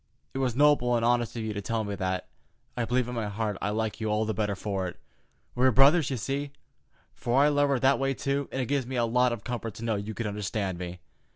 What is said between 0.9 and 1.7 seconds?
and honest of you to